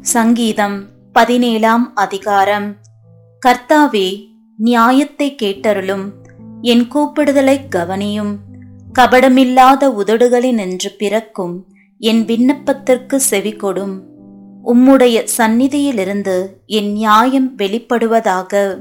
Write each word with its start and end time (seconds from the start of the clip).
சங்கீதம் 0.00 0.86
பதினேழாம் 1.12 1.94
அதிகாரம். 1.94 2.76
கர்த்தாவே 3.46 4.28
நியாயத்தை 4.56 5.36
கேட்டருளும். 5.42 6.10
என் 6.62 6.88
கூப்பிடுதலைக் 6.88 7.66
கவனியும். 7.70 8.36
கபடமில்லாத 8.98 9.88
உதடுகளினின்று 9.88 10.96
பிறக்கும். 10.98 11.66
என் 11.98 12.24
விண்ணப்பத்திற்கு 12.24 13.20
செவிகொடும். 13.30 14.00
உம்முடைய 14.66 15.26
சந்நிதியிலிருந்து 15.38 16.46
என் 16.66 16.92
நியாயம் 16.92 17.56
வெளிப்படுவதாக. 17.56 18.80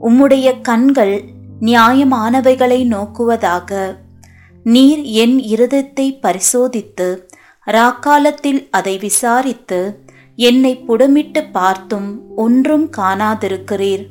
உம்முடைய 0.00 0.60
கண்கள் 0.60 1.24
நியாயமானவைகளை 1.60 2.84
நோக்குவதாக. 2.84 3.96
நீர் 4.64 5.02
என் 5.02 5.38
இருதயத்தை 5.38 6.20
பரிசோதித்து 6.20 7.28
ராக்காலத்தில் 7.66 8.68
அதை 8.70 8.98
விசாரித்து 8.98 10.03
என்னை 10.36 10.76
புடமிட்டு 10.76 11.50
பார்த்தும் 11.52 12.36
ஒன்றும் 12.36 12.90
காணாதிருக்கிறீர். 12.96 14.06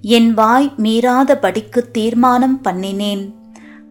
என் 0.00 0.34
வாய் 0.34 0.72
மீறாதபடிக்கு 0.78 1.90
தீர்மானம் 1.92 2.60
பண்ணினேன். 2.64 3.34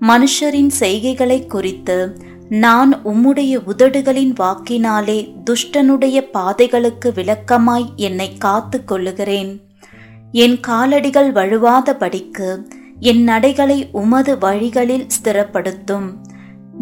மனுஷரின் 0.02 0.72
செய்கைகளை 0.80 1.48
குறித்து 1.48 2.18
நான் 2.50 3.04
உம்முடைய 3.04 3.60
உதடுகளின் 3.66 4.34
வாக்கினாலே 4.34 5.34
துஷ்டனுடைய 5.46 6.22
பாதைகளுக்கு 6.32 7.12
விளக்கமாய் 7.16 7.86
என்னை 7.96 8.38
காத்து 8.38 8.84
கொள்ளுகிறேன். 8.84 9.62
என் 10.32 10.60
காலடிகள் 10.68 11.32
வழுவாதபடிக்கு 11.32 12.66
என் 13.00 13.24
நடைகளை 13.24 13.90
உமது 13.92 14.38
வழிகளில் 14.38 15.08
ஸ்திரப்படுத்தும். 15.08 16.14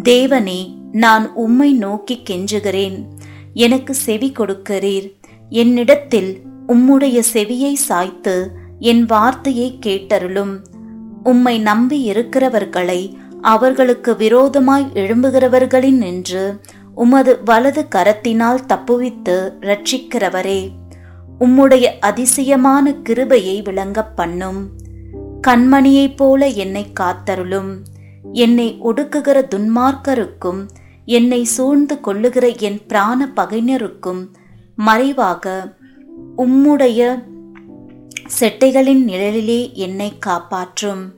தேவனே 0.04 0.76
நான் 0.92 1.34
உம்மை 1.34 1.74
நோக்கி 1.74 2.22
கெஞ்சுகிறேன். 2.30 3.04
எனக்கு 3.54 3.94
செவி 3.94 4.32
கொடுக்கிறீர். 4.32 5.14
என்னிடத்தில் 5.50 6.42
உம்முடைய 6.68 7.24
செவியை 7.34 7.74
சாய்த்து 7.74 8.52
என் 8.80 9.06
வார்த்தையை 9.06 9.80
கேட்டருளும். 9.86 10.60
உம்மை 11.24 11.60
நம்பி 11.60 12.02
இருக்கிறவர்களை 12.02 13.18
அவர்களுக்கு 13.42 14.16
விரோதமாய் 14.16 14.90
எழும்புகிறவர்களின் 14.94 15.98
நின்று 15.98 16.60
உமது 16.96 17.44
வலது 17.44 17.86
கரத்தினால் 17.96 18.66
தப்புவித்து 18.68 19.52
ரட்சிக்கிறவரே 19.62 20.70
உம்முடைய 21.40 21.88
அதிசயமான 22.00 22.94
கிருபையை 22.94 23.62
விளங்கப் 23.62 24.16
பண்ணும் 24.16 24.70
கண்மணியைப் 25.48 26.16
போல 26.16 26.46
என்னை 26.48 26.86
காத்தருளும். 27.00 27.78
என்னை 28.34 28.80
ஒடுக்குகிற 28.84 29.44
துன்மார்க்கருக்கும் 29.56 30.68
என்னை 31.06 31.44
சூழ்ந்து 31.44 32.00
கொள்ளுகிற 32.00 32.48
என் 32.48 32.86
பிராண 32.88 33.32
பகைஞருக்கும் 33.36 34.28
மறைவாக 34.76 35.74
உம்முடைய 36.38 37.24
செட்டைகளின் 38.40 39.04
நிழலிலே 39.04 39.72
என்னை 39.74 40.14
காப்பாற்றும். 40.20 41.14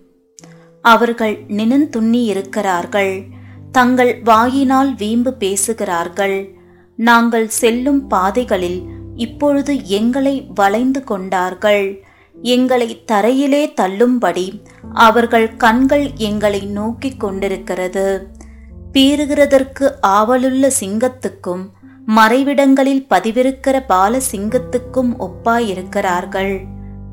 அவர்கள் 0.82 1.44
நினந்துண்ணி 1.48 2.24
இருக்கிறார்கள். 2.24 3.24
தங்கள் 3.72 4.22
வாயினால் 4.24 4.96
வீம்பு 4.96 5.34
பேசுகிறார்கள். 5.34 6.56
நாங்கள் 6.96 7.48
செல்லும் 7.48 8.08
பாதைகளில் 8.08 8.84
இப்பொழுது 9.16 9.86
எங்களை 9.86 10.48
வளைந்து 10.56 11.04
கொண்டார்கள். 11.04 12.04
எங்களை 12.42 13.04
தரையிலே 13.12 13.74
தள்ளும்படி 13.82 14.62
அவர்கள் 14.94 15.56
கண்கள் 15.56 16.12
எங்களை 16.16 16.60
நோக்கிக் 16.60 17.20
கொண்டிருக்கிறது. 17.20 18.28
பீறுகிறதற்கு 18.96 19.92
ஆவலுள்ள 20.02 20.72
சிங்கத்துக்கும் 20.80 21.64
மறைவிடங்களில் 22.08 23.06
பதிவிருக்கிற 23.10 23.86
பால 23.88 24.18
சிங்கத்துக்கும் 24.32 25.12
ஒப்பாயிருக்கிறார்கள். 25.20 26.54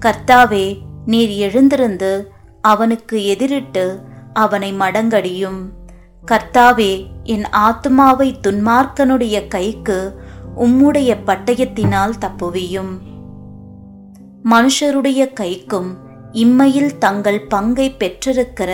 கர்த்தாவே 0.00 0.78
நீர் 1.06 1.28
எழுந்திருந்து 1.28 2.32
அவனுக்கு 2.60 3.36
எதிரிட்டு 3.36 3.98
அவனை 4.32 4.72
மடங்கடியும். 4.72 5.60
கர்த்தாவே 6.26 7.06
என் 7.24 7.48
ஆத்மாவை 7.50 8.36
துன்மார்க்கனுடைய 8.46 9.48
கைக்கு 9.48 10.20
உம்முடைய 10.56 11.16
பட்டயத்தினால் 11.26 12.12
தப்புவியும். 12.20 12.92
மனுஷருடைய 14.44 15.22
கைக்கும் 15.40 15.90
இம்மையில் 16.32 16.98
தங்கள் 16.98 17.46
பங்கை 17.46 17.96
பெற்றிருக்கிற 17.98 18.70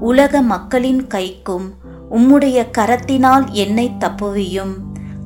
உலக 0.00 0.42
மக்களின் 0.42 1.06
கைக்கும் 1.06 1.68
உம்முடைய 2.10 2.66
கரத்தினால் 2.78 3.50
என்னை 3.50 3.92
தப்புவியும். 3.98 4.74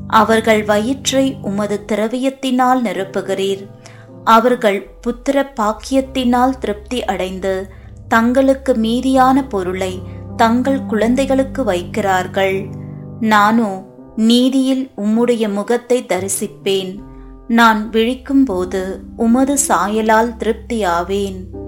அவர்கள் 0.07 0.65
வயிற்றை 0.65 1.37
உமது 1.43 1.85
திரவியத்தினால் 1.93 2.83
நிரப்புகிறீர். 2.83 3.67
அவர்கள் 4.25 4.91
புத்திர 5.01 5.53
பாக்கியத்தினால் 5.61 6.59
திருப்தி 6.59 7.05
அடைந்து 7.05 7.71
தங்களுக்கு 8.09 8.73
மீதியான 8.75 9.49
பொருளை 9.49 10.01
தங்கள் 10.37 10.87
குழந்தைகளுக்கு 10.87 11.65
வைக்கிறார்கள். 11.65 12.67
நானோ 13.21 13.85
நீதியில் 14.17 14.91
உம்முடைய 14.97 15.53
முகத்தை 15.53 16.07
தரிசிப்பேன். 16.09 16.99
நான் 17.49 17.91
விழிக்கும்போது 17.91 19.01
உமது 19.17 19.57
சாயலால் 19.69 20.37
திருப்தியாவேன். 20.37 21.60